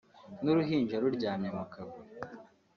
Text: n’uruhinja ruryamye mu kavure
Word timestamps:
n’uruhinja 0.43 0.95
ruryamye 1.03 1.49
mu 1.57 1.65
kavure 1.73 2.11